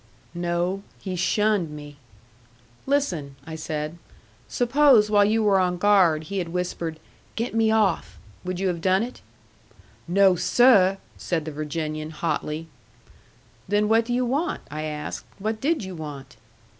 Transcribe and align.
"No. 0.33 0.81
He 0.99 1.15
shunned 1.15 1.69
me." 1.69 1.97
"Listen," 2.87 3.35
I 3.45 3.53
said. 3.53 3.99
"Suppose 4.47 5.11
while 5.11 5.23
you 5.25 5.43
were 5.43 5.59
on 5.59 5.77
guard 5.77 6.23
he 6.23 6.39
had 6.39 6.49
whispered, 6.49 6.99
'Get 7.35 7.53
me 7.53 7.69
off' 7.69 8.17
would 8.43 8.59
you 8.59 8.67
have 8.69 8.81
done 8.81 9.03
it?" 9.03 9.21
"No, 10.07 10.35
sir!" 10.35 10.97
said 11.17 11.45
the 11.45 11.51
Virginian, 11.51 12.09
hotly. 12.09 12.65
"Then 13.67 13.87
what 13.87 14.05
do 14.05 14.13
you 14.13 14.25
want?" 14.25 14.61
I 14.71 14.85
asked. 14.85 15.27
"What 15.37 15.61
did 15.61 15.83
you 15.83 15.93
want?" 15.93 16.35